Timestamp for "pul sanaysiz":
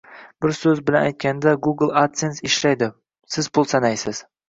3.59-4.29